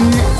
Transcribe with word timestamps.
one. 0.00 0.33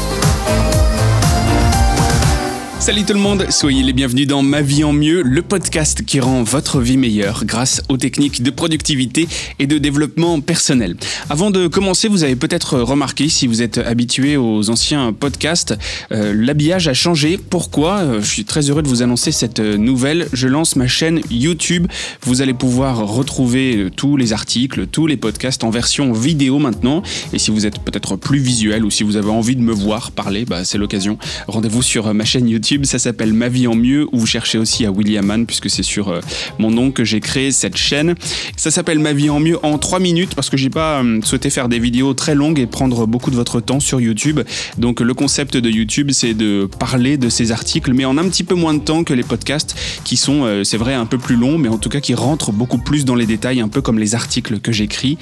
Salut 2.84 3.04
tout 3.04 3.14
le 3.14 3.18
monde, 3.18 3.46
soyez 3.48 3.82
les 3.82 3.94
bienvenus 3.94 4.26
dans 4.26 4.42
Ma 4.42 4.60
vie 4.60 4.84
en 4.84 4.92
mieux, 4.92 5.22
le 5.22 5.40
podcast 5.40 6.04
qui 6.04 6.20
rend 6.20 6.42
votre 6.42 6.80
vie 6.80 6.98
meilleure 6.98 7.46
grâce 7.46 7.80
aux 7.88 7.96
techniques 7.96 8.42
de 8.42 8.50
productivité 8.50 9.26
et 9.58 9.66
de 9.66 9.78
développement 9.78 10.38
personnel. 10.42 10.94
Avant 11.30 11.50
de 11.50 11.66
commencer, 11.66 12.08
vous 12.08 12.24
avez 12.24 12.36
peut-être 12.36 12.78
remarqué, 12.78 13.30
si 13.30 13.46
vous 13.46 13.62
êtes 13.62 13.78
habitué 13.78 14.36
aux 14.36 14.68
anciens 14.68 15.14
podcasts, 15.14 15.74
euh, 16.12 16.34
l'habillage 16.36 16.86
a 16.86 16.92
changé. 16.92 17.38
Pourquoi? 17.38 18.00
Euh, 18.00 18.20
Je 18.20 18.26
suis 18.26 18.44
très 18.44 18.68
heureux 18.68 18.82
de 18.82 18.88
vous 18.88 19.00
annoncer 19.00 19.32
cette 19.32 19.60
nouvelle. 19.60 20.28
Je 20.34 20.46
lance 20.46 20.76
ma 20.76 20.86
chaîne 20.86 21.22
YouTube. 21.30 21.86
Vous 22.20 22.42
allez 22.42 22.52
pouvoir 22.52 22.98
retrouver 22.98 23.76
euh, 23.76 23.90
tous 23.90 24.18
les 24.18 24.34
articles, 24.34 24.88
tous 24.88 25.06
les 25.06 25.16
podcasts 25.16 25.64
en 25.64 25.70
version 25.70 26.12
vidéo 26.12 26.58
maintenant. 26.58 27.02
Et 27.32 27.38
si 27.38 27.50
vous 27.50 27.64
êtes 27.64 27.78
peut-être 27.78 28.16
plus 28.16 28.40
visuel 28.40 28.84
ou 28.84 28.90
si 28.90 29.04
vous 29.04 29.16
avez 29.16 29.30
envie 29.30 29.56
de 29.56 29.62
me 29.62 29.72
voir 29.72 30.10
parler, 30.10 30.44
bah, 30.44 30.66
c'est 30.66 30.76
l'occasion. 30.76 31.16
Rendez-vous 31.48 31.82
sur 31.82 32.12
ma 32.12 32.26
chaîne 32.26 32.46
YouTube 32.46 32.73
ça 32.82 32.98
s'appelle 32.98 33.32
Ma 33.32 33.48
vie 33.48 33.66
en 33.66 33.74
mieux, 33.74 34.06
ou 34.12 34.18
vous 34.18 34.26
cherchez 34.26 34.58
aussi 34.58 34.84
à 34.86 34.90
William 34.90 35.24
Mann, 35.24 35.46
puisque 35.46 35.70
c'est 35.70 35.82
sur 35.82 36.08
euh, 36.08 36.20
mon 36.58 36.70
nom 36.70 36.90
que 36.90 37.04
j'ai 37.04 37.20
créé 37.20 37.52
cette 37.52 37.76
chaîne. 37.76 38.14
Ça 38.56 38.70
s'appelle 38.70 38.98
Ma 38.98 39.12
vie 39.12 39.30
en 39.30 39.38
mieux 39.40 39.58
en 39.64 39.78
3 39.78 40.00
minutes, 40.00 40.34
parce 40.34 40.50
que 40.50 40.56
j'ai 40.56 40.70
pas 40.70 41.02
euh, 41.02 41.20
souhaité 41.22 41.50
faire 41.50 41.68
des 41.68 41.78
vidéos 41.78 42.14
très 42.14 42.34
longues 42.34 42.58
et 42.58 42.66
prendre 42.66 43.06
beaucoup 43.06 43.30
de 43.30 43.36
votre 43.36 43.60
temps 43.60 43.80
sur 43.80 44.00
YouTube. 44.00 44.40
Donc 44.78 45.00
le 45.00 45.14
concept 45.14 45.56
de 45.56 45.70
YouTube, 45.70 46.10
c'est 46.12 46.34
de 46.34 46.68
parler 46.78 47.16
de 47.16 47.28
ces 47.28 47.52
articles, 47.52 47.92
mais 47.92 48.04
en 48.04 48.18
un 48.18 48.28
petit 48.28 48.44
peu 48.44 48.54
moins 48.54 48.74
de 48.74 48.80
temps 48.80 49.04
que 49.04 49.14
les 49.14 49.22
podcasts, 49.22 49.74
qui 50.04 50.16
sont, 50.16 50.44
euh, 50.44 50.64
c'est 50.64 50.76
vrai, 50.78 50.94
un 50.94 51.06
peu 51.06 51.18
plus 51.18 51.36
longs, 51.36 51.58
mais 51.58 51.68
en 51.68 51.78
tout 51.78 51.88
cas 51.88 52.00
qui 52.00 52.14
rentrent 52.14 52.52
beaucoup 52.52 52.78
plus 52.78 53.04
dans 53.04 53.14
les 53.14 53.26
détails, 53.26 53.60
un 53.60 53.68
peu 53.68 53.80
comme 53.82 53.98
les 53.98 54.14
articles 54.14 54.58
que 54.60 54.72
j'écris. 54.72 55.18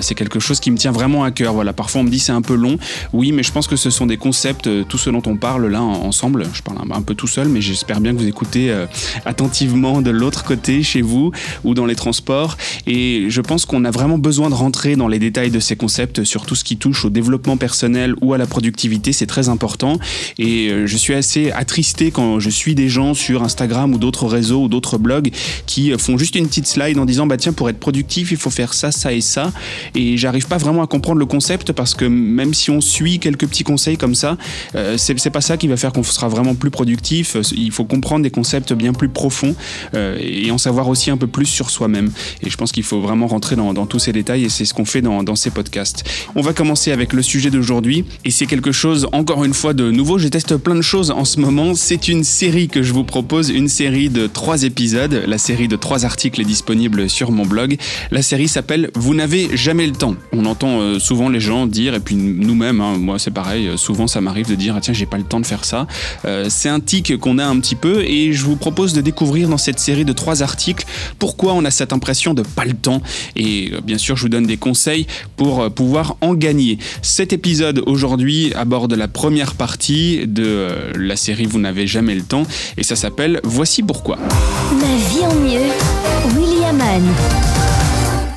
C'est 0.00 0.14
quelque 0.14 0.40
chose 0.40 0.60
qui 0.60 0.70
me 0.70 0.76
tient 0.76 0.92
vraiment 0.92 1.24
à 1.24 1.30
cœur. 1.30 1.52
Voilà, 1.52 1.72
parfois 1.72 2.00
on 2.00 2.04
me 2.04 2.10
dit 2.10 2.18
c'est 2.18 2.32
un 2.32 2.42
peu 2.42 2.54
long. 2.54 2.78
Oui, 3.12 3.32
mais 3.32 3.42
je 3.42 3.52
pense 3.52 3.66
que 3.66 3.76
ce 3.76 3.90
sont 3.90 4.06
des 4.06 4.16
concepts, 4.16 4.68
tout 4.88 4.98
ce 4.98 5.10
dont 5.10 5.22
on 5.26 5.36
parle 5.36 5.66
là 5.68 5.82
en- 5.82 6.04
ensemble. 6.06 6.44
Je 6.52 6.62
parle 6.62 6.78
un, 6.92 7.02
peu 7.02 7.14
tout 7.14 7.26
seul, 7.26 7.48
mais 7.48 7.60
j'espère 7.60 8.00
bien 8.00 8.12
que 8.12 8.18
vous 8.18 8.28
écoutez 8.28 8.70
euh, 8.70 8.86
attentivement 9.24 10.02
de 10.02 10.10
l'autre 10.10 10.44
côté, 10.44 10.82
chez 10.82 11.02
vous 11.02 11.32
ou 11.64 11.74
dans 11.74 11.86
les 11.86 11.94
transports. 11.94 12.56
Et 12.86 13.26
je 13.28 13.40
pense 13.40 13.64
qu'on 13.64 13.84
a 13.84 13.90
vraiment 13.90 14.18
besoin 14.18 14.50
de 14.50 14.54
rentrer 14.54 14.96
dans 14.96 15.08
les 15.08 15.18
détails 15.18 15.50
de 15.50 15.60
ces 15.60 15.76
concepts 15.76 16.24
sur 16.24 16.46
tout 16.46 16.54
ce 16.54 16.64
qui 16.64 16.76
touche 16.76 17.04
au 17.04 17.10
développement 17.10 17.56
personnel 17.56 18.14
ou 18.20 18.34
à 18.34 18.38
la 18.38 18.46
productivité. 18.46 19.12
C'est 19.12 19.26
très 19.26 19.48
important. 19.48 19.98
Et 20.38 20.70
euh, 20.70 20.86
je 20.86 20.96
suis 20.96 21.14
assez 21.14 21.50
attristé 21.50 22.10
quand 22.10 22.40
je 22.40 22.50
suis 22.50 22.74
des 22.74 22.88
gens 22.88 23.14
sur 23.14 23.42
Instagram 23.42 23.94
ou 23.94 23.98
d'autres 23.98 24.26
réseaux 24.26 24.62
ou 24.64 24.68
d'autres 24.68 24.98
blogs 24.98 25.30
qui 25.66 25.92
euh, 25.92 25.98
font 25.98 26.18
juste 26.18 26.34
une 26.36 26.46
petite 26.46 26.66
slide 26.66 26.98
en 26.98 27.04
disant 27.04 27.26
bah 27.26 27.36
tiens 27.36 27.52
pour 27.52 27.68
être 27.68 27.78
productif 27.78 28.30
il 28.30 28.36
faut 28.36 28.50
faire 28.50 28.74
ça 28.74 28.92
ça 28.92 29.12
et 29.12 29.20
ça 29.20 29.52
et 29.94 30.16
j'arrive 30.16 30.46
pas 30.46 30.58
vraiment 30.58 30.82
à 30.82 30.86
comprendre 30.86 31.18
le 31.18 31.26
concept 31.26 31.72
parce 31.72 31.94
que 31.94 32.04
même 32.04 32.54
si 32.54 32.70
on 32.70 32.80
suit 32.80 33.18
quelques 33.18 33.46
petits 33.46 33.64
conseils 33.64 33.96
comme 33.96 34.14
ça 34.14 34.36
euh, 34.74 34.96
c'est 34.96 35.30
pas 35.30 35.40
ça 35.40 35.56
qui 35.56 35.68
va 35.68 35.76
faire 35.76 35.92
qu'on 35.92 36.02
sera 36.02 36.28
vraiment 36.28 36.54
plus 36.54 36.70
productif 36.76 37.38
il 37.56 37.72
faut 37.72 37.84
comprendre 37.84 38.22
des 38.22 38.30
concepts 38.30 38.74
bien 38.74 38.92
plus 38.92 39.08
profonds 39.08 39.54
euh, 39.94 40.18
et 40.20 40.50
en 40.50 40.58
savoir 40.58 40.88
aussi 40.88 41.10
un 41.10 41.16
peu 41.16 41.26
plus 41.26 41.46
sur 41.46 41.70
soi-même. 41.70 42.10
Et 42.42 42.50
je 42.50 42.56
pense 42.56 42.70
qu'il 42.70 42.82
faut 42.82 43.00
vraiment 43.00 43.26
rentrer 43.26 43.56
dans, 43.56 43.86
tous 43.86 43.98
ces 43.98 44.12
détails 44.12 44.44
et 44.44 44.48
c'est 44.50 44.66
ce 44.66 44.74
qu'on 44.74 44.84
fait 44.84 45.00
dans, 45.00 45.36
ces 45.36 45.50
podcasts. 45.50 46.04
On 46.34 46.42
va 46.42 46.52
commencer 46.52 46.92
avec 46.92 47.12
le 47.12 47.22
sujet 47.22 47.50
d'aujourd'hui 47.50 48.04
et 48.24 48.30
c'est 48.30 48.46
quelque 48.46 48.72
chose 48.72 49.08
encore 49.12 49.44
une 49.44 49.54
fois 49.54 49.72
de 49.72 49.90
nouveau. 49.90 50.18
Je 50.18 50.28
teste 50.28 50.56
plein 50.56 50.74
de 50.74 50.82
choses 50.82 51.10
en 51.10 51.24
ce 51.24 51.40
moment. 51.40 51.74
C'est 51.74 52.08
une 52.08 52.24
série 52.24 52.68
que 52.68 52.82
je 52.82 52.92
vous 52.92 53.04
propose 53.04 53.48
une 53.48 53.68
série 53.68 54.10
de 54.10 54.26
trois 54.26 54.62
épisodes. 54.64 55.24
La 55.26 55.38
série 55.38 55.68
de 55.68 55.76
trois 55.76 56.04
articles 56.04 56.40
est 56.40 56.44
disponible 56.44 57.08
sur 57.08 57.30
mon 57.30 57.46
blog. 57.46 57.76
La 58.10 58.22
série 58.22 58.48
s'appelle 58.48 58.90
Vous 58.94 59.14
n'avez 59.14 59.56
jamais 59.56 59.86
le 59.86 59.92
temps. 59.92 60.14
On 60.32 60.44
entend 60.44 60.80
euh, 60.80 60.98
souvent 60.98 61.28
les 61.28 61.40
gens 61.40 61.66
dire, 61.66 61.94
et 61.94 62.00
puis 62.00 62.16
nous-mêmes, 62.16 62.80
hein, 62.80 62.96
moi 62.98 63.18
c'est 63.18 63.30
pareil, 63.30 63.68
euh, 63.68 63.76
souvent 63.76 64.06
ça 64.06 64.20
m'arrive 64.20 64.48
de 64.48 64.54
dire 64.54 64.74
ah, 64.76 64.80
tiens 64.80 64.94
j'ai 64.94 65.06
pas 65.06 65.18
le 65.18 65.24
temps 65.24 65.40
de 65.40 65.46
faire 65.46 65.64
ça. 65.64 65.86
Euh, 66.24 66.46
un 66.68 66.80
tic 66.80 67.16
qu'on 67.18 67.38
a 67.38 67.44
un 67.44 67.58
petit 67.60 67.74
peu 67.74 68.02
et 68.04 68.32
je 68.32 68.44
vous 68.44 68.56
propose 68.56 68.92
de 68.92 69.00
découvrir 69.00 69.48
dans 69.48 69.58
cette 69.58 69.78
série 69.78 70.04
de 70.04 70.12
trois 70.12 70.42
articles 70.42 70.86
pourquoi 71.18 71.54
on 71.54 71.64
a 71.64 71.70
cette 71.70 71.92
impression 71.92 72.34
de 72.34 72.42
pas 72.42 72.64
le 72.64 72.74
temps. 72.74 73.02
Et 73.34 73.70
euh, 73.72 73.80
bien 73.80 73.98
sûr 73.98 74.16
je 74.16 74.22
vous 74.22 74.28
donne 74.28 74.46
des 74.46 74.56
conseils 74.56 75.06
pour 75.36 75.62
euh, 75.62 75.70
pouvoir 75.70 76.16
en 76.20 76.34
gagner. 76.34 76.78
Cet 77.02 77.32
épisode 77.32 77.82
aujourd'hui 77.86 78.52
aborde 78.54 78.92
la 78.94 79.08
première 79.08 79.54
partie 79.54 80.26
de 80.26 80.44
euh, 80.44 80.92
la 80.96 81.16
série 81.16 81.46
Vous 81.46 81.60
n'avez 81.60 81.86
jamais 81.86 82.14
le 82.14 82.22
temps 82.22 82.44
et 82.76 82.82
ça 82.82 82.96
s'appelle 82.96 83.40
Voici 83.44 83.82
pourquoi. 83.82 84.18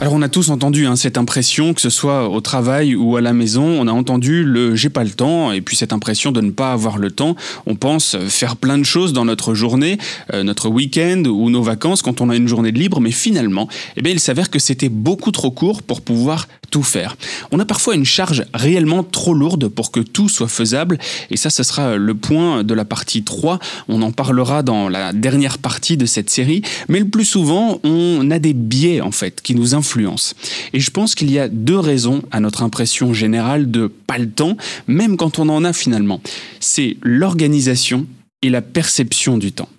Alors 0.10 0.18
on 0.18 0.24
a 0.24 0.30
tous 0.30 0.50
entendu 0.50 0.88
hein, 0.88 0.96
cette 0.96 1.20
impression, 1.20 1.76
que 1.76 1.82
ce 1.82 1.92
soit 1.92 2.30
au 2.30 2.42
travail 2.42 2.96
ou 2.96 3.16
à 3.16 3.22
la 3.22 3.32
maison, 3.32 3.62
on 3.62 3.88
a 3.88 3.92
entendu 3.92 4.44
le 4.44 4.76
j'ai 4.76 4.90
pas 4.90 5.04
le 5.04 5.12
temps, 5.12 5.52
et 5.52 5.62
puis 5.62 5.76
cette 5.76 5.94
impression 5.94 6.32
de 6.32 6.42
ne 6.42 6.50
pas 6.50 6.72
avoir 6.72 6.98
le 6.98 7.12
temps. 7.12 7.36
On 7.68 7.76
pense 7.76 8.18
faire 8.28 8.56
plein 8.56 8.80
de 8.80 8.84
choses 8.84 9.14
dans 9.14 9.24
notre 9.24 9.54
journée, 9.54 10.00
euh, 10.34 10.42
notre 10.42 10.68
week-end 10.68 11.26
ou 11.28 11.52
nos 11.52 11.62
vacances 11.62 12.02
quand 12.02 12.22
on 12.22 12.32
a 12.32 12.36
une 12.36 12.48
journée 12.48 12.72
de 12.72 12.80
libre, 12.80 13.00
mais 13.00 13.12
finalement, 13.12 13.68
eh 13.98 14.02
bien, 14.02 14.12
il 14.12 14.20
s'avère 14.20 14.50
que 14.50 14.58
c'était 14.58 14.90
beaucoup 14.90 15.30
trop 15.30 15.52
court 15.52 15.84
pour 15.84 16.02
pouvoir 16.02 16.48
tout 16.70 16.84
faire. 16.84 17.16
On 17.52 17.60
a 17.60 17.66
parfois 17.66 17.96
une 17.96 18.06
charge 18.06 18.46
réellement 18.54 19.04
trop 19.04 19.34
lourde 19.34 19.68
pour 19.68 19.92
que 19.92 20.00
tout 20.00 20.30
soit 20.30 20.48
faisable, 20.48 21.00
et 21.30 21.38
ça, 21.38 21.50
ce 21.50 21.64
sera 21.64 21.98
le 21.98 22.14
point 22.16 22.64
de 22.64 22.74
la 22.74 22.86
partie 22.86 23.24
3. 23.24 23.60
On 23.88 24.02
en 24.02 24.12
parlera 24.12 24.64
dans 24.64 24.90
la 24.90 25.14
dernière 25.14 25.58
partie 25.58 25.98
de 25.98 26.06
cette 26.06 26.30
série, 26.30 26.62
mais 26.88 27.00
le 27.00 27.08
plus 27.08 27.26
souvent, 27.26 27.80
on 27.84 28.30
a 28.32 28.40
des 28.40 28.54
biais 28.54 29.02
en 29.02 29.12
fait 29.12 29.42
qui 29.42 29.56
nous 29.56 29.76
influencent. 29.76 30.36
Et 30.74 30.80
je 30.80 30.92
pense 30.92 31.16
qu'il 31.16 31.32
y 31.32 31.40
a 31.40 31.48
deux 31.48 31.80
raisons 31.80 32.22
à 32.32 32.40
notre 32.40 32.64
impression 32.64 33.14
générale 33.14 33.72
de 33.72 33.88
pas 33.88 34.18
le 34.18 34.30
temps, 34.30 34.58
même 34.88 35.18
quand 35.18 35.40
on 35.40 35.50
en 35.50 35.64
a 35.64 35.74
finalement. 35.74 36.22
C'est 36.60 36.98
l'organisation 37.02 38.06
et 38.42 38.50
la 38.50 38.62
perception 38.62 39.38
du 39.38 39.52
temps. 39.52 39.70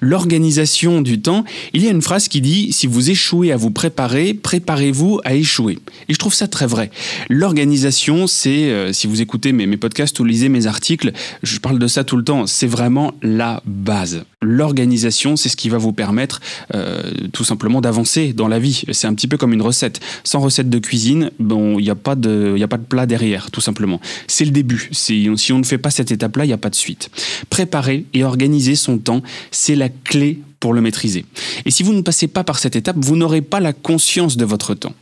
L'organisation 0.00 1.00
du 1.02 1.20
temps, 1.20 1.44
il 1.72 1.82
y 1.82 1.88
a 1.88 1.90
une 1.90 2.02
phrase 2.02 2.28
qui 2.28 2.40
dit 2.40 2.72
si 2.72 2.86
vous 2.86 3.10
échouez 3.10 3.52
à 3.52 3.56
vous 3.56 3.70
préparer, 3.70 4.34
préparez-vous 4.34 5.20
à 5.24 5.34
échouer. 5.34 5.78
Et 6.08 6.14
je 6.14 6.18
trouve 6.18 6.34
ça 6.34 6.48
très 6.48 6.66
vrai. 6.66 6.90
L'organisation, 7.28 8.26
c'est, 8.26 8.70
euh, 8.70 8.92
si 8.92 9.06
vous 9.06 9.20
écoutez 9.22 9.52
mes, 9.52 9.76
podcasts 9.76 10.18
ou 10.20 10.24
lisez 10.24 10.48
mes 10.48 10.66
articles, 10.66 11.12
je 11.42 11.58
parle 11.58 11.78
de 11.78 11.86
ça 11.86 12.04
tout 12.04 12.16
le 12.16 12.24
temps, 12.24 12.46
c'est 12.46 12.66
vraiment 12.66 13.14
la 13.22 13.62
base. 13.66 14.24
L'organisation, 14.42 15.36
c'est 15.36 15.48
ce 15.48 15.56
qui 15.56 15.68
va 15.68 15.78
vous 15.78 15.92
permettre 15.92 16.40
euh, 16.74 17.02
tout 17.32 17.44
simplement 17.44 17.80
d'avancer 17.80 18.32
dans 18.32 18.48
la 18.48 18.58
vie. 18.58 18.84
C'est 18.92 19.06
un 19.06 19.14
petit 19.14 19.28
peu 19.28 19.36
comme 19.36 19.52
une 19.52 19.62
recette. 19.62 20.00
Sans 20.24 20.40
recette 20.40 20.70
de 20.70 20.78
cuisine, 20.78 21.30
bon, 21.38 21.78
il 21.78 21.82
n'y 21.84 21.90
a, 21.90 21.94
pas 21.94 22.14
de- 22.14 22.56
a 22.60 22.68
pas 22.68 22.78
de 22.78 22.84
plat 22.84 23.06
derrière, 23.06 23.50
tout 23.50 23.60
simplement. 23.60 24.00
C'est 24.26 24.44
le 24.44 24.50
début. 24.50 24.88
Si 24.92 25.28
on 25.52 25.58
ne 25.58 25.64
fait 25.64 25.78
pas 25.78 25.90
cette 25.90 26.10
étape-là, 26.10 26.44
il 26.44 26.48
n'y 26.48 26.54
a 26.54 26.58
pas 26.58 26.70
de 26.70 26.74
suite. 26.74 27.10
Préparer 27.50 28.04
et 28.14 28.24
organiser 28.24 28.76
son 28.76 28.98
temps, 28.98 29.22
c'est 29.50 29.74
la 29.74 29.85
clé 29.88 30.38
pour 30.60 30.72
le 30.72 30.80
maîtriser. 30.80 31.24
Et 31.64 31.70
si 31.70 31.82
vous 31.82 31.92
ne 31.92 32.00
passez 32.00 32.26
pas 32.26 32.44
par 32.44 32.58
cette 32.58 32.76
étape, 32.76 32.96
vous 32.98 33.16
n'aurez 33.16 33.42
pas 33.42 33.60
la 33.60 33.72
conscience 33.72 34.36
de 34.36 34.44
votre 34.44 34.74
temps. 34.74 34.94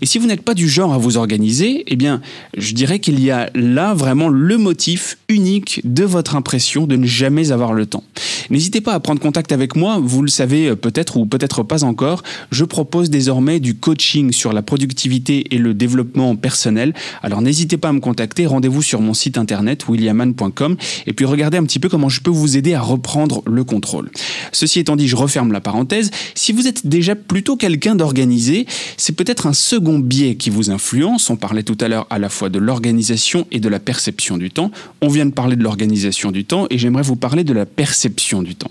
Et 0.00 0.06
si 0.06 0.18
vous 0.18 0.26
n'êtes 0.26 0.42
pas 0.42 0.54
du 0.54 0.68
genre 0.68 0.92
à 0.92 0.98
vous 0.98 1.16
organiser, 1.16 1.84
eh 1.86 1.96
bien, 1.96 2.20
je 2.56 2.72
dirais 2.74 2.98
qu'il 2.98 3.20
y 3.20 3.30
a 3.30 3.50
là 3.54 3.94
vraiment 3.94 4.28
le 4.28 4.58
motif 4.58 5.18
unique 5.28 5.80
de 5.84 6.04
votre 6.04 6.36
impression 6.36 6.86
de 6.86 6.96
ne 6.96 7.06
jamais 7.06 7.52
avoir 7.52 7.72
le 7.72 7.86
temps. 7.86 8.04
N'hésitez 8.50 8.80
pas 8.80 8.94
à 8.94 9.00
prendre 9.00 9.20
contact 9.20 9.52
avec 9.52 9.76
moi, 9.76 9.98
vous 10.02 10.22
le 10.22 10.28
savez 10.28 10.68
euh, 10.68 10.76
peut-être 10.76 11.16
ou 11.16 11.26
peut-être 11.26 11.62
pas 11.62 11.84
encore, 11.84 12.22
je 12.50 12.64
propose 12.64 13.10
désormais 13.10 13.60
du 13.60 13.74
coaching 13.74 14.32
sur 14.32 14.52
la 14.52 14.62
productivité 14.62 15.54
et 15.54 15.58
le 15.58 15.74
développement 15.74 16.34
personnel. 16.36 16.94
Alors 17.22 17.42
n'hésitez 17.42 17.76
pas 17.76 17.88
à 17.88 17.92
me 17.92 18.00
contacter, 18.00 18.46
rendez-vous 18.46 18.82
sur 18.82 19.00
mon 19.00 19.14
site 19.14 19.38
internet 19.38 19.88
williaman.com 19.88 20.76
et 21.06 21.12
puis 21.12 21.24
regardez 21.24 21.58
un 21.58 21.64
petit 21.64 21.78
peu 21.78 21.88
comment 21.88 22.08
je 22.08 22.20
peux 22.20 22.30
vous 22.30 22.56
aider 22.56 22.74
à 22.74 22.80
reprendre 22.80 23.42
le 23.46 23.64
contrôle. 23.64 24.10
Ceci 24.52 24.80
étant 24.80 24.96
dit, 24.98 25.08
je 25.08 25.16
referme 25.16 25.52
la 25.52 25.60
parenthèse. 25.60 26.10
Si 26.34 26.52
vous 26.52 26.68
êtes 26.68 26.86
déjà 26.86 27.14
plutôt 27.14 27.56
quelqu'un 27.56 27.94
d'organisé, 27.94 28.66
c'est 28.96 29.14
peut-être 29.14 29.46
un 29.46 29.52
second 29.52 29.98
biais 29.98 30.34
qui 30.34 30.50
vous 30.50 30.70
influence. 30.70 31.30
On 31.30 31.36
parlait 31.36 31.62
tout 31.62 31.78
à 31.80 31.88
l'heure 31.88 32.06
à 32.10 32.18
la 32.18 32.28
fois 32.28 32.48
de 32.48 32.58
l'organisation 32.58 33.46
et 33.50 33.60
de 33.60 33.68
la 33.68 33.78
perception 33.78 34.36
du 34.36 34.50
temps. 34.50 34.70
On 35.00 35.08
vient 35.08 35.26
de 35.26 35.32
parler 35.32 35.56
de 35.56 35.62
l'organisation 35.62 36.30
du 36.30 36.44
temps 36.44 36.66
et 36.70 36.78
j'aimerais 36.78 37.02
vous 37.02 37.16
parler 37.16 37.44
de 37.44 37.52
la 37.52 37.66
perception 37.66 38.42
du 38.42 38.54
temps. 38.54 38.70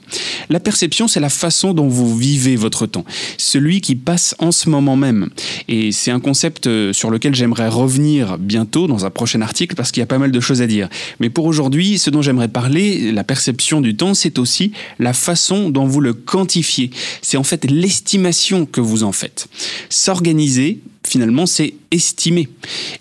La 0.49 0.59
perception, 0.59 1.07
c'est 1.07 1.19
la 1.19 1.29
façon 1.29 1.73
dont 1.73 1.87
vous 1.87 2.15
vivez 2.15 2.55
votre 2.55 2.85
temps, 2.85 3.05
celui 3.37 3.81
qui 3.81 3.95
passe 3.95 4.35
en 4.39 4.51
ce 4.51 4.69
moment 4.69 4.95
même. 4.95 5.29
Et 5.67 5.91
c'est 5.91 6.11
un 6.11 6.19
concept 6.19 6.67
euh, 6.67 6.93
sur 6.93 7.09
lequel 7.09 7.35
j'aimerais 7.35 7.69
revenir 7.69 8.37
bientôt 8.37 8.87
dans 8.87 9.05
un 9.05 9.09
prochain 9.09 9.41
article 9.41 9.75
parce 9.75 9.91
qu'il 9.91 10.01
y 10.01 10.03
a 10.03 10.07
pas 10.07 10.17
mal 10.17 10.31
de 10.31 10.39
choses 10.39 10.61
à 10.61 10.67
dire. 10.67 10.89
Mais 11.19 11.29
pour 11.29 11.45
aujourd'hui, 11.45 11.97
ce 11.97 12.09
dont 12.09 12.21
j'aimerais 12.21 12.47
parler, 12.47 13.11
la 13.11 13.23
perception 13.23 13.81
du 13.81 13.95
temps, 13.95 14.13
c'est 14.13 14.39
aussi 14.39 14.71
la 14.99 15.13
façon 15.13 15.69
dont 15.69 15.85
vous 15.85 16.01
le 16.01 16.13
quantifiez. 16.25 16.91
C'est 17.21 17.37
en 17.37 17.43
fait 17.43 17.69
l'estimation 17.69 18.65
que 18.65 18.81
vous 18.81 19.03
en 19.03 19.11
faites. 19.11 19.47
S'organiser, 19.89 20.79
finalement, 21.05 21.45
c'est 21.45 21.73
estimer. 21.91 22.49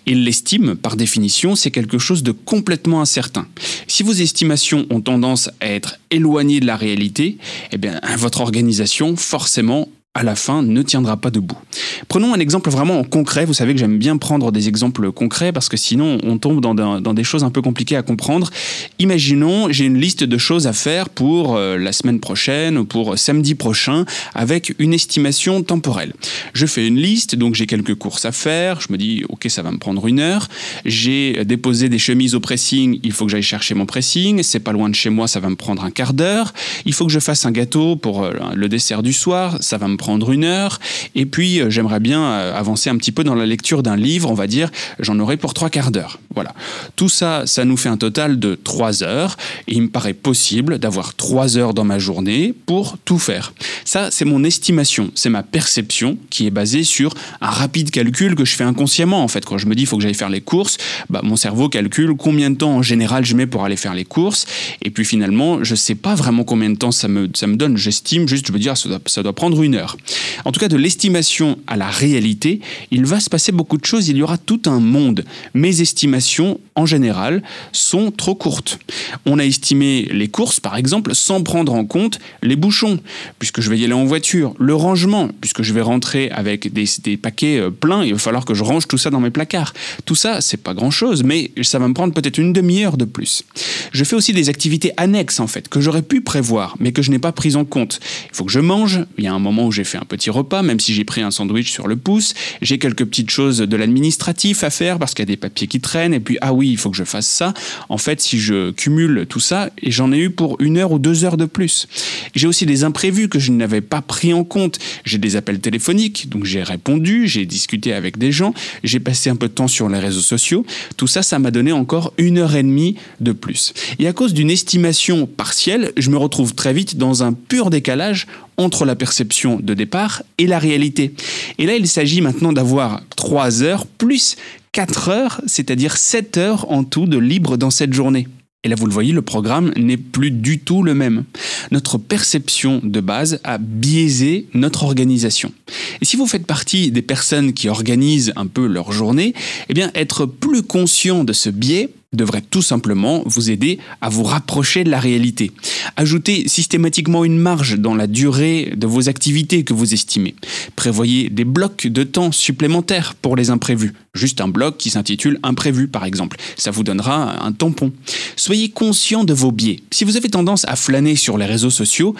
Et 0.05 0.15
l'estime, 0.15 0.75
par 0.75 0.95
définition, 0.95 1.55
c'est 1.55 1.71
quelque 1.71 1.99
chose 1.99 2.23
de 2.23 2.31
complètement 2.31 3.01
incertain. 3.01 3.47
Si 3.87 4.03
vos 4.03 4.13
estimations 4.13 4.85
ont 4.89 5.01
tendance 5.01 5.49
à 5.59 5.67
être 5.67 5.99
éloignées 6.11 6.59
de 6.59 6.65
la 6.65 6.77
réalité, 6.77 7.37
eh 7.71 7.77
bien, 7.77 7.99
votre 8.17 8.41
organisation, 8.41 9.15
forcément, 9.15 9.89
à 10.17 10.23
la 10.23 10.35
fin, 10.35 10.63
ne 10.63 10.81
tiendra 10.81 11.15
pas 11.15 11.29
debout. 11.29 11.59
Prenons 12.07 12.33
un 12.33 12.39
exemple 12.39 12.71
vraiment 12.71 13.03
concret. 13.03 13.45
Vous 13.45 13.53
savez 13.53 13.73
que 13.73 13.79
j'aime 13.79 13.99
bien 13.99 14.17
prendre 14.17 14.51
des 14.51 14.67
exemples 14.67 15.11
concrets 15.11 15.51
parce 15.51 15.69
que 15.69 15.77
sinon 15.77 16.17
on 16.23 16.39
tombe 16.39 16.59
dans, 16.59 17.13
des 17.13 17.23
choses 17.23 17.43
un 17.43 17.51
peu 17.51 17.61
compliquées 17.61 17.95
à 17.95 18.01
comprendre. 18.01 18.49
Imaginons, 18.97 19.71
j'ai 19.71 19.85
une 19.85 19.99
liste 19.99 20.23
de 20.23 20.37
choses 20.39 20.65
à 20.65 20.73
faire 20.73 21.09
pour 21.09 21.55
euh, 21.55 21.77
la 21.77 21.91
semaine 21.91 22.19
prochaine 22.19 22.79
ou 22.79 22.85
pour 22.85 23.17
samedi 23.19 23.53
prochain 23.53 24.05
avec 24.33 24.73
une 24.79 24.91
estimation 24.91 25.61
temporelle. 25.61 26.13
Je 26.53 26.65
fais 26.65 26.87
une 26.87 26.97
liste, 26.97 27.35
donc 27.35 27.53
j'ai 27.53 27.67
quelques 27.67 27.93
courses 27.93 28.25
à 28.25 28.31
faire. 28.31 28.81
Je 28.81 28.87
me 28.91 28.97
dis, 28.97 29.23
ok, 29.29 29.45
ça 29.49 29.61
va 29.61 29.71
me 29.71 29.77
prendre 29.77 30.07
une 30.07 30.19
heure. 30.19 30.47
J'ai 30.83 31.45
déposé 31.45 31.89
des 31.89 31.99
chemises 31.99 32.33
au 32.33 32.39
pressing, 32.39 32.99
il 33.03 33.11
faut 33.11 33.25
que 33.25 33.31
j'aille 33.31 33.43
chercher 33.43 33.75
mon 33.75 33.85
pressing. 33.85 34.41
C'est 34.41 34.61
pas 34.61 34.71
loin 34.71 34.89
de 34.89 34.95
chez 34.95 35.11
moi, 35.11 35.27
ça 35.27 35.39
va 35.39 35.49
me 35.49 35.55
prendre 35.55 35.83
un 35.83 35.91
quart 35.91 36.13
d'heure. 36.13 36.55
Il 36.85 36.93
faut 36.93 37.05
que 37.05 37.11
je 37.11 37.19
fasse 37.19 37.45
un 37.45 37.51
gâteau 37.51 37.95
pour 37.95 38.23
euh, 38.23 38.31
le 38.55 38.67
dessert 38.67 39.03
du 39.03 39.13
soir, 39.13 39.57
ça 39.59 39.77
va 39.77 39.87
me 39.87 39.95
prendre 39.95 40.06
une 40.07 40.43
heure. 40.43 40.79
Et 41.15 41.25
puis, 41.25 41.59
euh, 41.59 41.69
j'aimerais 41.69 41.99
bien 41.99 42.21
euh, 42.23 42.57
avancer 42.57 42.89
un 42.89 42.97
petit 42.97 43.11
peu 43.11 43.23
dans 43.23 43.35
la 43.35 43.45
lecture 43.45 43.83
d'un 43.83 43.95
livre, 43.95 44.31
on 44.31 44.33
va 44.33 44.47
dire, 44.47 44.69
j'en 44.99 45.19
aurai 45.19 45.37
pour 45.37 45.53
trois 45.53 45.69
quarts 45.69 45.91
d'heure. 45.91 46.19
Voilà. 46.33 46.53
Tout 46.95 47.09
ça, 47.09 47.43
ça 47.45 47.65
nous 47.65 47.77
fait 47.77 47.89
un 47.89 47.97
total 47.97 48.39
de 48.39 48.55
trois 48.55 49.03
heures. 49.03 49.37
Et 49.67 49.75
il 49.75 49.83
me 49.83 49.89
paraît 49.89 50.13
possible 50.13 50.79
d'avoir 50.79 51.15
trois 51.15 51.57
heures 51.57 51.73
dans 51.73 51.83
ma 51.83 51.99
journée 51.99 52.53
pour 52.65 52.97
tout 53.05 53.19
faire. 53.19 53.53
Ça, 53.87 54.11
c'est 54.11 54.25
mon 54.25 54.43
estimation, 54.43 55.11
c'est 55.15 55.29
ma 55.29 55.43
perception 55.43 56.17
qui 56.29 56.45
est 56.45 56.49
basée 56.51 56.83
sur 56.83 57.13
un 57.39 57.49
rapide 57.49 57.89
calcul 57.89 58.35
que 58.35 58.43
je 58.43 58.53
fais 58.53 58.65
inconsciemment. 58.65 59.23
En 59.23 59.29
fait, 59.29 59.45
quand 59.45 59.57
je 59.57 59.65
me 59.65 59.75
dis 59.75 59.83
il 59.83 59.85
faut 59.85 59.95
que 59.95 60.03
j'aille 60.03 60.13
faire 60.13 60.27
les 60.27 60.41
courses, 60.41 60.77
bah, 61.09 61.21
mon 61.23 61.37
cerveau 61.37 61.69
calcule 61.69 62.13
combien 62.17 62.49
de 62.49 62.57
temps 62.57 62.73
en 62.73 62.81
général 62.81 63.23
je 63.23 63.33
mets 63.33 63.47
pour 63.47 63.63
aller 63.63 63.77
faire 63.77 63.93
les 63.93 64.03
courses. 64.03 64.45
Et 64.83 64.89
puis 64.89 65.05
finalement, 65.05 65.63
je 65.63 65.71
ne 65.71 65.77
sais 65.77 65.95
pas 65.95 66.15
vraiment 66.15 66.43
combien 66.43 66.69
de 66.69 66.75
temps 66.75 66.91
ça 66.91 67.07
me, 67.07 67.29
ça 67.33 67.47
me 67.47 67.55
donne. 67.55 67.77
J'estime 67.77 68.27
juste, 68.27 68.47
je 68.47 68.51
me 68.51 68.59
dire, 68.59 68.75
ça 68.75 68.89
doit, 68.89 68.99
ça 69.05 69.23
doit 69.23 69.31
prendre 69.31 69.63
une 69.63 69.75
heure. 69.75 69.95
En 70.43 70.51
tout 70.51 70.59
cas, 70.59 70.67
de 70.67 70.75
l'estimation 70.75 71.57
à 71.65 71.77
la 71.77 71.87
réalité, 71.87 72.59
il 72.91 73.05
va 73.05 73.21
se 73.21 73.29
passer 73.29 73.53
beaucoup 73.53 73.77
de 73.77 73.85
choses. 73.85 74.09
Il 74.09 74.17
y 74.17 74.21
aura 74.21 74.37
tout 74.37 74.63
un 74.65 74.81
monde. 74.81 75.23
Mes 75.53 75.79
estimations, 75.79 76.59
en 76.75 76.85
général, 76.85 77.41
sont 77.71 78.11
trop 78.11 78.35
courtes. 78.35 78.79
On 79.25 79.39
a 79.39 79.45
estimé 79.45 80.09
les 80.11 80.27
courses, 80.27 80.59
par 80.59 80.75
exemple, 80.75 81.15
sans 81.15 81.41
prendre 81.41 81.73
en 81.73 81.85
compte 81.85 82.19
les 82.43 82.57
bouchons, 82.57 82.99
puisque 83.39 83.61
je 83.61 83.69
vais 83.69 83.76
y 83.77 83.83
aller 83.83 83.93
en 83.93 84.05
voiture, 84.05 84.53
le 84.59 84.75
rangement, 84.75 85.29
puisque 85.41 85.61
je 85.61 85.73
vais 85.73 85.81
rentrer 85.81 86.29
avec 86.31 86.71
des, 86.73 86.85
des 87.03 87.17
paquets 87.17 87.59
euh, 87.59 87.69
pleins, 87.69 88.03
il 88.03 88.13
va 88.13 88.19
falloir 88.19 88.45
que 88.45 88.53
je 88.53 88.63
range 88.63 88.87
tout 88.87 88.97
ça 88.97 89.09
dans 89.09 89.19
mes 89.19 89.29
placards. 89.29 89.73
Tout 90.05 90.15
ça, 90.15 90.41
c'est 90.41 90.57
pas 90.57 90.73
grand-chose, 90.73 91.23
mais 91.23 91.51
ça 91.61 91.79
va 91.79 91.87
me 91.87 91.93
prendre 91.93 92.13
peut-être 92.13 92.37
une 92.37 92.53
demi-heure 92.53 92.97
de 92.97 93.05
plus. 93.05 93.43
Je 93.91 94.03
fais 94.03 94.15
aussi 94.15 94.33
des 94.33 94.49
activités 94.49 94.91
annexes, 94.97 95.39
en 95.39 95.47
fait, 95.47 95.67
que 95.69 95.81
j'aurais 95.81 96.01
pu 96.01 96.21
prévoir, 96.21 96.75
mais 96.79 96.91
que 96.91 97.01
je 97.01 97.11
n'ai 97.11 97.19
pas 97.19 97.31
prises 97.31 97.55
en 97.55 97.65
compte. 97.65 97.99
Il 98.31 98.35
faut 98.35 98.45
que 98.45 98.51
je 98.51 98.59
mange, 98.59 99.01
il 99.17 99.23
y 99.23 99.27
a 99.27 99.33
un 99.33 99.39
moment 99.39 99.67
où 99.67 99.71
j'ai 99.71 99.83
fait 99.83 99.97
un 99.97 100.05
petit 100.05 100.29
repas, 100.29 100.61
même 100.61 100.79
si 100.79 100.93
j'ai 100.93 101.03
pris 101.03 101.21
un 101.21 101.31
sandwich 101.31 101.71
sur 101.71 101.87
le 101.87 101.95
pouce, 101.95 102.33
j'ai 102.61 102.79
quelques 102.79 103.05
petites 103.05 103.29
choses 103.29 103.59
de 103.59 103.77
l'administratif 103.77 104.63
à 104.63 104.69
faire, 104.69 104.99
parce 104.99 105.13
qu'il 105.13 105.23
y 105.23 105.27
a 105.27 105.33
des 105.33 105.37
papiers 105.37 105.67
qui 105.67 105.81
traînent, 105.81 106.13
et 106.13 106.19
puis, 106.19 106.37
ah 106.41 106.53
oui, 106.53 106.69
il 106.69 106.77
faut 106.77 106.89
que 106.89 106.97
je 106.97 107.03
fasse 107.03 107.27
ça. 107.27 107.53
En 107.89 107.97
fait, 107.97 108.21
si 108.21 108.39
je 108.39 108.71
cumule 108.71 109.25
tout 109.27 109.39
ça, 109.39 109.69
j'en 109.83 110.11
ai 110.11 110.19
eu 110.19 110.29
pour 110.29 110.55
une 110.61 110.77
heure 110.77 110.91
ou 110.91 110.99
deux 110.99 111.25
heures 111.25 111.37
de 111.37 111.45
plus. 111.45 111.87
J'ai 112.35 112.47
aussi 112.47 112.65
des 112.65 112.83
imprévus 112.83 113.27
que 113.27 113.39
je 113.39 113.51
n'avais 113.51 113.66
pas 113.81 114.01
pris 114.01 114.33
en 114.33 114.43
compte. 114.43 114.79
J'ai 115.05 115.17
des 115.17 115.35
appels 115.35 115.59
téléphoniques, 115.59 116.29
donc 116.29 116.45
j'ai 116.45 116.63
répondu, 116.63 117.27
j'ai 117.27 117.45
discuté 117.45 117.93
avec 117.93 118.17
des 118.17 118.31
gens, 118.31 118.53
j'ai 118.83 118.99
passé 118.99 119.29
un 119.29 119.35
peu 119.35 119.47
de 119.47 119.53
temps 119.53 119.67
sur 119.67 119.89
les 119.89 119.99
réseaux 119.99 120.21
sociaux. 120.21 120.65
Tout 120.97 121.07
ça, 121.07 121.23
ça 121.23 121.39
m'a 121.39 121.51
donné 121.51 121.71
encore 121.71 122.13
une 122.17 122.37
heure 122.37 122.55
et 122.55 122.63
demie 122.63 122.95
de 123.19 123.31
plus. 123.31 123.73
Et 123.99 124.07
à 124.07 124.13
cause 124.13 124.33
d'une 124.33 124.49
estimation 124.49 125.25
partielle, 125.25 125.91
je 125.97 126.09
me 126.09 126.17
retrouve 126.17 126.55
très 126.55 126.73
vite 126.73 126.97
dans 126.97 127.23
un 127.23 127.33
pur 127.33 127.69
décalage 127.69 128.27
entre 128.57 128.85
la 128.85 128.95
perception 128.95 129.59
de 129.61 129.73
départ 129.73 130.23
et 130.37 130.47
la 130.47 130.59
réalité. 130.59 131.13
Et 131.59 131.65
là, 131.65 131.75
il 131.75 131.87
s'agit 131.87 132.21
maintenant 132.21 132.53
d'avoir 132.53 133.01
3 133.15 133.63
heures 133.63 133.85
plus 133.85 134.35
4 134.71 135.09
heures, 135.09 135.41
c'est-à-dire 135.45 135.97
7 135.97 136.37
heures 136.37 136.71
en 136.71 136.83
tout 136.83 137.05
de 137.05 137.17
libre 137.17 137.57
dans 137.57 137.71
cette 137.71 137.93
journée. 137.93 138.27
Et 138.67 138.69
là, 138.69 138.75
vous 138.75 138.85
le 138.85 138.91
voyez, 138.91 139.13
le 139.13 139.21
programme 139.21 139.71
n'est 139.77 139.95
plus 139.95 140.29
du 140.29 140.59
tout 140.59 140.83
le 140.83 140.93
même. 140.93 141.23
Notre 141.71 141.97
perception 141.97 142.81
de 142.83 142.99
base 142.99 143.39
a 143.45 143.59
biaisé 143.59 144.49
notre 144.53 144.83
organisation. 144.83 145.53
Et 146.01 146.05
si 146.05 146.17
vous 146.17 146.27
faites 146.27 146.45
partie 146.45 146.91
des 146.91 147.01
personnes 147.01 147.53
qui 147.53 147.69
organisent 147.69 148.33
un 148.35 148.45
peu 148.45 148.67
leur 148.67 148.91
journée, 148.91 149.33
eh 149.69 149.73
bien, 149.73 149.89
être 149.95 150.25
plus 150.25 150.63
conscient 150.63 151.23
de 151.23 151.31
ce 151.31 151.49
biais 151.49 151.91
devrait 152.13 152.41
tout 152.41 152.61
simplement 152.61 153.21
vous 153.25 153.51
aider 153.51 153.79
à 153.99 154.07
vous 154.09 154.23
rapprocher 154.23 154.83
de 154.85 154.89
la 154.89 154.99
réalité. 154.99 155.51
Ajoutez 155.97 156.47
systématiquement 156.47 157.25
une 157.25 157.37
marge 157.37 157.77
dans 157.77 157.95
la 157.95 158.07
durée 158.07 158.73
de 158.75 158.87
vos 158.87 159.09
activités 159.09 159.63
que 159.63 159.73
vous 159.73 159.93
estimez. 159.93 160.33
Prévoyez 160.75 161.29
des 161.29 161.43
blocs 161.43 161.87
de 161.87 162.03
temps 162.03 162.31
supplémentaires 162.31 163.13
pour 163.13 163.35
les 163.35 163.49
imprévus. 163.49 163.93
Juste 164.13 164.39
un 164.41 164.47
bloc 164.47 164.77
qui 164.77 164.89
s'intitule 164.89 165.37
imprévu 165.43 165.87
par 165.87 166.05
exemple. 166.05 166.37
Ça 166.55 166.71
vous 166.71 166.83
donnera 166.83 167.45
un 167.45 167.51
tampon. 167.51 167.91
Soyez 168.35 168.69
conscient 168.69 169.25
de 169.25 169.33
vos 169.33 169.51
biais. 169.51 169.81
Si 169.91 170.05
vous 170.05 170.15
avez 170.15 170.29
tendance 170.29 170.65
à 170.65 170.75
flâner 170.75 171.15
sur 171.15 171.37
les 171.37 171.45
réseaux 171.45 171.69
sociaux, 171.69 172.15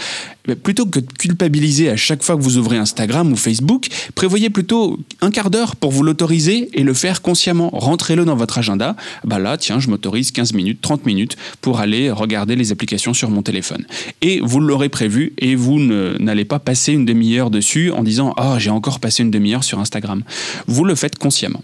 eh 0.49 0.55
plutôt 0.55 0.85
que 0.85 0.99
de 0.99 1.05
culpabiliser 1.17 1.89
à 1.89 1.97
chaque 1.97 2.23
fois 2.23 2.35
que 2.35 2.41
vous 2.41 2.57
ouvrez 2.57 2.77
Instagram 2.77 3.31
ou 3.31 3.35
Facebook, 3.35 3.87
prévoyez 4.15 4.49
plutôt 4.49 4.99
un 5.21 5.31
quart 5.31 5.49
d'heure 5.49 5.75
pour 5.75 5.91
vous 5.91 6.03
l'autoriser 6.03 6.69
et 6.73 6.83
le 6.83 6.93
faire 6.93 7.21
consciemment. 7.21 7.69
Rentrez-le 7.73 8.25
dans 8.25 8.35
votre 8.35 8.57
agenda. 8.57 8.95
Bah 9.23 9.39
là, 9.39 9.57
tiens, 9.57 9.76
je 9.79 9.89
m'autorise 9.89 10.31
15 10.31 10.53
minutes, 10.53 10.79
30 10.81 11.05
minutes 11.05 11.37
pour 11.61 11.79
aller 11.79 12.11
regarder 12.11 12.55
les 12.55 12.71
applications 12.71 13.13
sur 13.13 13.29
mon 13.29 13.41
téléphone. 13.41 13.85
Et 14.21 14.39
vous 14.41 14.59
l'aurez 14.59 14.89
prévu 14.89 15.33
et 15.37 15.55
vous 15.55 15.79
n'allez 15.79 16.45
pas 16.45 16.59
passer 16.59 16.93
une 16.93 17.05
demi-heure 17.05 17.49
dessus 17.49 17.91
en 17.91 18.03
disant 18.03 18.33
Ah, 18.37 18.53
oh, 18.53 18.59
j'ai 18.59 18.69
encore 18.69 18.99
passé 18.99 19.23
une 19.23 19.31
demi-heure 19.31 19.63
sur 19.63 19.79
Instagram. 19.79 20.23
Vous 20.67 20.83
le 20.83 20.95
faites 20.95 21.17
consciemment. 21.17 21.63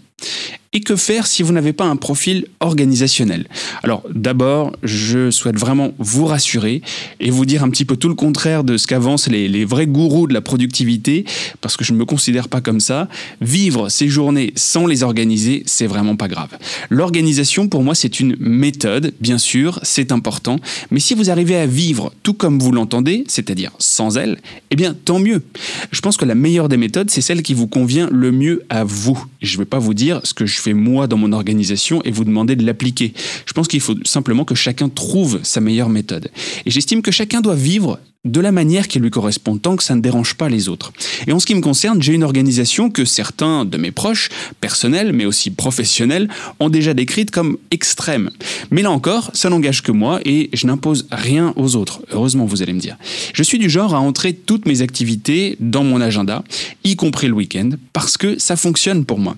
Et 0.76 0.80
que 0.80 0.96
faire 0.96 1.28
si 1.28 1.44
vous 1.44 1.52
n'avez 1.52 1.72
pas 1.72 1.84
un 1.84 1.94
profil 1.94 2.46
organisationnel? 2.58 3.46
Alors 3.84 4.02
d'abord, 4.12 4.72
je 4.82 5.30
souhaite 5.30 5.56
vraiment 5.56 5.92
vous 5.98 6.26
rassurer 6.26 6.82
et 7.20 7.30
vous 7.30 7.46
dire 7.46 7.62
un 7.62 7.70
petit 7.70 7.84
peu 7.84 7.96
tout 7.96 8.08
le 8.08 8.16
contraire 8.16 8.64
de 8.64 8.76
ce 8.76 8.88
qu'avancent 8.88 9.28
les, 9.28 9.46
les, 9.46 9.64
vrais 9.64 9.86
gourous 9.86 10.26
de 10.26 10.34
la 10.34 10.40
productivité, 10.40 11.26
parce 11.60 11.76
que 11.76 11.84
je 11.84 11.92
ne 11.92 11.98
me 11.98 12.04
considère 12.04 12.48
pas 12.48 12.60
comme 12.60 12.80
ça. 12.80 13.08
Vivre 13.40 13.88
ces 13.88 14.08
journées 14.08 14.52
sans 14.56 14.86
les 14.86 15.04
organiser, 15.04 15.62
c'est 15.66 15.86
vraiment 15.86 16.16
pas 16.16 16.26
grave. 16.26 16.50
L'organisation, 16.90 17.68
pour 17.68 17.84
moi, 17.84 17.94
c'est 17.94 18.03
une 18.08 18.36
méthode, 18.38 19.12
bien 19.20 19.38
sûr, 19.38 19.80
c'est 19.82 20.12
important, 20.12 20.58
mais 20.90 21.00
si 21.00 21.14
vous 21.14 21.30
arrivez 21.30 21.56
à 21.56 21.66
vivre 21.66 22.12
tout 22.22 22.34
comme 22.34 22.58
vous 22.58 22.72
l'entendez, 22.72 23.24
c'est-à-dire 23.28 23.72
sans 23.78 24.16
elle, 24.16 24.38
eh 24.70 24.76
bien 24.76 24.94
tant 24.94 25.18
mieux. 25.18 25.42
Je 25.90 26.00
pense 26.00 26.16
que 26.16 26.24
la 26.24 26.34
meilleure 26.34 26.68
des 26.68 26.76
méthodes, 26.76 27.10
c'est 27.10 27.20
celle 27.20 27.42
qui 27.42 27.54
vous 27.54 27.66
convient 27.66 28.08
le 28.10 28.32
mieux 28.32 28.62
à 28.68 28.84
vous. 28.84 29.22
Je 29.42 29.54
ne 29.54 29.58
vais 29.58 29.66
pas 29.66 29.78
vous 29.78 29.94
dire 29.94 30.20
ce 30.24 30.34
que 30.34 30.46
je 30.46 30.60
fais 30.60 30.74
moi 30.74 31.06
dans 31.06 31.16
mon 31.16 31.32
organisation 31.32 32.02
et 32.04 32.10
vous 32.10 32.24
demander 32.24 32.56
de 32.56 32.64
l'appliquer. 32.64 33.12
Je 33.46 33.52
pense 33.52 33.68
qu'il 33.68 33.80
faut 33.80 33.96
simplement 34.04 34.44
que 34.44 34.54
chacun 34.54 34.88
trouve 34.88 35.40
sa 35.42 35.60
meilleure 35.60 35.88
méthode. 35.88 36.30
Et 36.66 36.70
j'estime 36.70 37.02
que 37.02 37.10
chacun 37.10 37.40
doit 37.40 37.54
vivre 37.54 37.98
de 38.24 38.40
la 38.40 38.52
manière 38.52 38.88
qui 38.88 38.98
lui 38.98 39.10
correspond, 39.10 39.58
tant 39.58 39.76
que 39.76 39.82
ça 39.82 39.94
ne 39.94 40.00
dérange 40.00 40.34
pas 40.34 40.48
les 40.48 40.68
autres. 40.68 40.92
Et 41.26 41.32
en 41.32 41.38
ce 41.38 41.46
qui 41.46 41.54
me 41.54 41.60
concerne, 41.60 42.02
j'ai 42.02 42.14
une 42.14 42.24
organisation 42.24 42.90
que 42.90 43.04
certains 43.04 43.64
de 43.64 43.76
mes 43.76 43.90
proches, 43.90 44.30
personnels, 44.60 45.12
mais 45.12 45.26
aussi 45.26 45.50
professionnels, 45.50 46.28
ont 46.58 46.70
déjà 46.70 46.94
décrite 46.94 47.30
comme 47.30 47.58
extrême. 47.70 48.30
Mais 48.70 48.82
là 48.82 48.90
encore, 48.90 49.30
ça 49.34 49.50
n'engage 49.50 49.82
que 49.82 49.92
moi 49.92 50.20
et 50.24 50.48
je 50.52 50.66
n'impose 50.66 51.06
rien 51.10 51.52
aux 51.56 51.76
autres. 51.76 52.02
Heureusement, 52.12 52.46
vous 52.46 52.62
allez 52.62 52.72
me 52.72 52.80
dire. 52.80 52.96
Je 53.34 53.42
suis 53.42 53.58
du 53.58 53.68
genre 53.68 53.94
à 53.94 54.00
entrer 54.00 54.32
toutes 54.32 54.66
mes 54.66 54.80
activités 54.80 55.56
dans 55.60 55.84
mon 55.84 56.00
agenda, 56.00 56.44
y 56.84 56.96
compris 56.96 57.26
le 57.26 57.34
week-end, 57.34 57.70
parce 57.92 58.16
que 58.16 58.38
ça 58.38 58.56
fonctionne 58.56 59.04
pour 59.04 59.18
moi. 59.18 59.36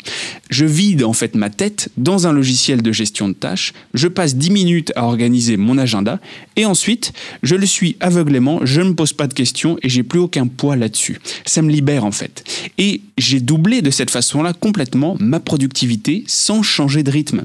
Je 0.51 0.65
vide 0.65 1.03
en 1.03 1.13
fait 1.13 1.35
ma 1.35 1.51
tête 1.51 1.91
dans 1.97 2.27
un 2.27 2.33
logiciel 2.33 2.83
de 2.83 2.93
gestion 2.93 3.29
de 3.29 3.35
tâches, 3.35 3.73
je 3.95 4.09
passe 4.09 4.37
10 4.37 4.51
minutes 4.51 4.93
à 4.95 5.05
organiser 5.05 5.57
mon 5.57 5.77
agenda 5.79 6.21
et 6.57 6.65
ensuite, 6.65 7.13
je 7.43 7.57
le 7.57 7.67
suis 7.67 7.97
aveuglément, 8.01 8.61
ne 8.81 8.91
me 8.91 8.95
pose 8.95 9.13
pas 9.13 9.27
de 9.27 9.35
questions 9.35 9.79
et 9.83 9.89
j'ai 9.89 10.03
plus 10.03 10.21
aucun 10.21 10.47
poids 10.47 10.77
là-dessus. 10.77 11.21
Ça 11.45 11.63
me 11.63 11.71
libère 11.71 12.05
en 12.05 12.13
fait. 12.13 12.45
Et 12.79 13.01
j'ai 13.19 13.41
doublé 13.41 13.83
de 13.83 13.91
cette 13.91 14.11
façon-là 14.11 14.53
complètement 14.53 15.17
ma 15.19 15.41
productivité 15.41 16.25
sans 16.27 16.63
changer 16.63 17.03
de 17.03 17.11
rythme. 17.11 17.45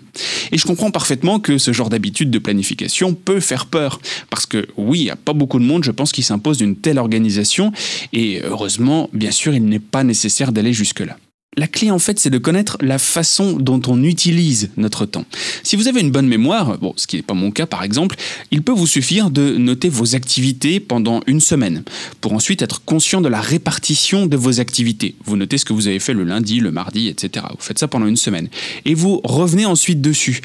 Et 0.52 0.58
je 0.58 0.66
comprends 0.66 0.92
parfaitement 0.92 1.40
que 1.40 1.58
ce 1.58 1.74
genre 1.74 1.90
d'habitude 1.90 2.32
de 2.32 2.40
planification 2.40 3.14
peut 3.14 3.40
faire 3.40 3.66
peur. 3.66 4.00
Parce 4.30 4.46
que 4.46 4.68
oui, 4.78 5.00
il 5.00 5.04
n'y 5.04 5.10
a 5.10 5.16
pas 5.16 5.34
beaucoup 5.34 5.60
de 5.60 5.66
monde, 5.66 5.84
je 5.84 5.92
pense, 5.92 6.12
qui 6.12 6.24
s'impose 6.24 6.58
d'une 6.58 6.76
telle 6.76 6.98
organisation. 6.98 7.72
Et 8.14 8.42
heureusement, 8.44 9.10
bien 9.14 9.32
sûr, 9.32 9.54
il 9.54 9.66
n'est 9.66 9.80
pas 9.80 10.04
nécessaire 10.04 10.52
d'aller 10.52 10.74
jusque-là. 10.74 11.18
La 11.58 11.67
clé 11.67 11.91
en 11.91 12.00
fait 12.00 12.17
c'est 12.17 12.29
de 12.29 12.38
connaître 12.38 12.77
la 12.79 12.98
façon 12.98 13.58
dont 13.58 13.81
on 13.88 14.03
utilise 14.03 14.70
notre 14.77 15.05
temps. 15.05 15.25
Si 15.63 15.75
vous 15.75 15.89
avez 15.89 16.00
une 16.00 16.10
bonne 16.10 16.29
mémoire, 16.29 16.77
bon, 16.77 16.93
ce 16.96 17.08
qui 17.08 17.17
n'est 17.17 17.24
pas 17.24 17.34
mon 17.34 17.51
cas 17.51 17.65
par 17.65 17.84
exemple, 17.84 18.15
il 18.51 18.62
peut 18.62 18.72
vous 18.72 18.88
suffire 18.88 19.29
de 19.29 19.58
noter 19.58 19.89
vos 19.89 20.15
activités 20.15 20.79
pendant 20.79 21.20
une 21.27 21.41
semaine 21.41 21.84
pour 22.22 22.31
ensuite 22.31 22.62
être 22.62 22.86
conscient 22.86 23.20
de 23.20 23.27
la 23.27 23.41
répartition 23.41 24.27
de 24.27 24.38
vos 24.38 24.62
activités. 24.62 25.15
Vous 25.25 25.36
notez 25.36 25.58
ce 25.58 25.65
que 25.65 25.74
vous 25.74 25.88
avez 25.88 26.00
fait 26.00 26.13
le 26.13 26.24
lundi, 26.24 26.62
le 26.62 26.72
mardi, 26.72 27.10
etc. 27.10 27.46
Vous 27.50 27.65
faites 27.65 27.79
ça 27.79 27.89
pendant 27.89 28.08
une 28.08 28.15
semaine 28.15 28.48
et 28.86 28.93
vous 28.93 29.20
revenez 29.25 29.65
ensuite 29.65 30.00
dessus 30.00 30.39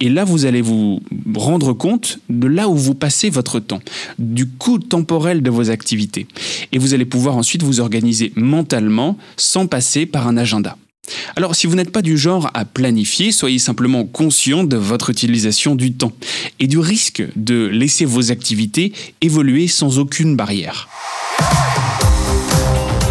Et 0.00 0.08
là, 0.08 0.24
vous 0.24 0.46
allez 0.46 0.62
vous 0.62 1.00
rendre 1.34 1.74
compte 1.74 2.18
de 2.30 2.46
là 2.46 2.68
où 2.68 2.74
vous 2.74 2.94
passez 2.94 3.28
votre 3.28 3.60
temps, 3.60 3.80
du 4.18 4.48
coût 4.48 4.78
temporel 4.78 5.42
de 5.42 5.50
vos 5.50 5.70
activités. 5.70 6.26
Et 6.72 6.78
vous 6.78 6.94
allez 6.94 7.04
pouvoir 7.04 7.36
ensuite 7.36 7.62
vous 7.62 7.80
organiser 7.80 8.32
mentalement 8.34 9.18
sans 9.36 9.66
passer 9.66 10.06
par 10.06 10.26
un 10.26 10.38
agenda. 10.38 10.76
Alors 11.36 11.54
si 11.54 11.66
vous 11.66 11.74
n'êtes 11.74 11.92
pas 11.92 12.02
du 12.02 12.16
genre 12.16 12.50
à 12.54 12.64
planifier, 12.64 13.32
soyez 13.32 13.58
simplement 13.58 14.04
conscient 14.04 14.64
de 14.64 14.76
votre 14.76 15.10
utilisation 15.10 15.74
du 15.74 15.92
temps 15.92 16.12
et 16.60 16.66
du 16.66 16.78
risque 16.78 17.22
de 17.36 17.66
laisser 17.66 18.04
vos 18.04 18.30
activités 18.30 18.92
évoluer 19.20 19.66
sans 19.68 19.98
aucune 19.98 20.36
barrière. 20.36 20.88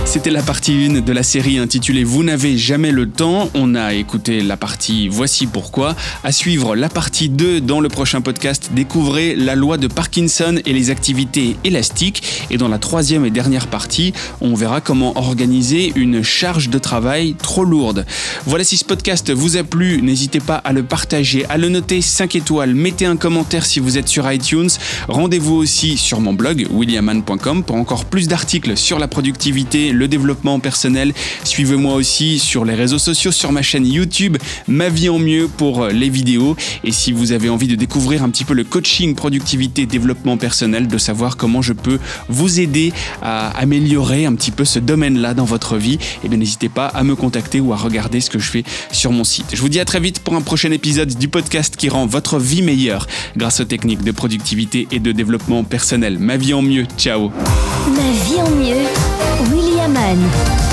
C'était 0.10 0.32
la 0.32 0.42
partie 0.42 0.88
1 0.90 1.02
de 1.02 1.14
la 1.14 1.22
série 1.22 1.60
intitulée 1.60 2.04
Vous 2.04 2.24
n'avez 2.24 2.58
jamais 2.58 2.92
le 2.92 3.08
temps. 3.08 3.52
On 3.54 3.76
a 3.76 3.94
écouté 3.94 4.42
la 4.42 4.58
partie 4.58 5.08
Voici 5.08 5.46
pourquoi. 5.46 5.96
À 6.24 6.32
suivre 6.32 6.76
la 6.76 6.90
partie 6.90 7.30
2 7.30 7.62
dans 7.62 7.80
le 7.80 7.90
prochain 7.90 8.20
podcast. 8.20 8.72
Découvrez 8.74 9.36
la 9.36 9.54
loi 9.54 9.78
de 9.78 9.86
Parkinson 9.86 10.60
et 10.66 10.74
les 10.74 10.90
activités 10.90 11.58
élastiques. 11.64 12.24
Et 12.50 12.58
dans 12.58 12.70
la 12.70 12.80
troisième 12.80 13.24
et 13.24 13.30
dernière 13.30 13.68
partie, 13.68 14.14
on 14.42 14.56
verra 14.56 14.82
comment 14.82 15.16
organiser 15.16 15.94
une 15.96 16.24
charge 16.24 16.70
de 16.70 16.80
travail 16.80 17.36
trop 17.36 17.64
lourde. 17.64 18.08
Voilà 18.48 18.64
si 18.64 18.78
ce 18.78 18.86
podcast 18.86 19.30
vous 19.30 19.58
a 19.58 19.64
plu, 19.64 20.02
n'hésitez 20.02 20.40
pas 20.40 20.56
à 20.56 20.74
le 20.74 20.82
partager, 20.82 21.46
à 21.50 21.60
le 21.60 21.70
noter 21.70 22.02
5 22.02 22.36
étoiles, 22.36 22.74
mettez 22.74 23.06
un 23.06 23.16
commentaire 23.16 23.64
si 23.64 23.80
vous 23.80 24.00
êtes 24.00 24.08
sur 24.08 24.32
iTunes. 24.32 24.70
Rendez-vous 25.08 25.54
aussi 25.54 25.98
sur 25.98 26.20
mon 26.20 26.34
blog 26.34 26.66
williaman.com 26.72 27.64
pour 27.64 27.76
encore 27.76 28.06
plus 28.06 28.28
d'articles 28.28 28.76
sur 28.76 28.98
la 28.98 29.08
productivité, 29.08 29.94
le 30.00 30.08
développement 30.08 30.60
personnel. 30.60 31.14
Suivez-moi 31.44 31.94
aussi 31.94 32.40
sur 32.40 32.66
les 32.66 32.74
réseaux 32.74 32.98
sociaux, 32.98 33.32
sur 33.32 33.52
ma 33.52 33.62
chaîne 33.62 33.86
YouTube, 33.86 34.38
Ma 34.68 34.90
vie 34.90 35.10
en 35.10 35.20
mieux 35.20 35.48
pour 35.48 35.88
les 35.88 36.10
vidéos. 36.10 36.56
Et 36.84 36.92
si 36.92 37.12
vous 37.12 37.32
avez 37.32 37.50
envie 37.50 37.68
de 37.68 37.76
découvrir 37.76 38.24
un 38.24 38.30
petit 38.30 38.46
peu 38.46 38.54
le 38.54 38.64
coaching, 38.64 39.14
productivité, 39.14 39.86
développement 39.86 40.38
personnel, 40.38 40.88
de 40.88 40.98
savoir 40.98 41.38
comment 41.38 41.62
je 41.62 41.74
peux 41.74 42.00
vous 42.30 42.60
aider 42.60 42.94
à 43.22 43.50
améliorer 43.60 44.26
un 44.26 44.34
petit 44.36 44.52
peu 44.52 44.66
ce 44.66 44.80
domaine-là 44.80 45.34
dans 45.34 45.46
votre 45.46 45.78
vie, 45.78 46.00
eh 46.24 46.30
bien 46.30 46.38
n'hésitez 46.38 46.70
pas 46.70 46.88
à 46.88 47.04
me 47.04 47.16
contacter 47.16 47.60
ou 47.60 47.74
à 47.74 47.76
regarder 47.76 48.22
ce 48.22 48.30
que 48.30 48.40
je 48.40 48.50
fais 48.50 48.64
sur 48.92 49.12
mon 49.12 49.24
site. 49.24 49.48
Je 49.54 49.62
vous 49.62 49.70
dis 49.70 49.80
à 49.80 49.86
très 49.86 50.00
vite 50.00 50.20
pour 50.20 50.36
un 50.36 50.42
prochain 50.42 50.72
épisode 50.72 51.14
du 51.18 51.28
podcast 51.28 51.76
qui 51.76 51.90
rend 51.90 52.06
votre 52.06 52.40
vie 52.40 52.62
meilleure 52.62 53.08
grâce 53.36 53.60
aux 53.60 53.66
techniques 53.66 54.04
de 54.04 54.12
productivité 54.12 54.88
et 54.92 55.00
de 55.00 55.12
développement 55.12 55.64
personnel. 55.64 56.20
Ma 56.20 56.38
vie 56.38 56.54
en 56.54 56.62
mieux. 56.62 56.86
Ciao. 56.98 57.32
Ma 57.88 58.12
vie 58.26 58.42
en 58.42 58.50
mieux. 58.52 59.29
Lorraine. 60.10 60.69